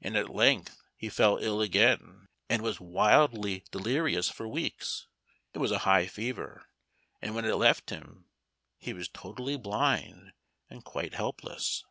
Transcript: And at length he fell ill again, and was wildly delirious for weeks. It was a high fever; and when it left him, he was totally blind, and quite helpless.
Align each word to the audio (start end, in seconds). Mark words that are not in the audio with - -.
And 0.00 0.16
at 0.16 0.30
length 0.30 0.80
he 0.96 1.10
fell 1.10 1.36
ill 1.36 1.60
again, 1.60 2.28
and 2.48 2.62
was 2.62 2.80
wildly 2.80 3.64
delirious 3.70 4.30
for 4.30 4.48
weeks. 4.48 5.06
It 5.52 5.58
was 5.58 5.70
a 5.70 5.80
high 5.80 6.06
fever; 6.06 6.64
and 7.20 7.34
when 7.34 7.44
it 7.44 7.54
left 7.56 7.90
him, 7.90 8.30
he 8.78 8.94
was 8.94 9.10
totally 9.10 9.58
blind, 9.58 10.32
and 10.70 10.82
quite 10.84 11.12
helpless. 11.12 11.84